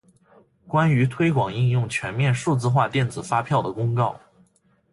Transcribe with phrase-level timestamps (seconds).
[0.67, 4.19] 关于推广应用全面数字化电子发票的公告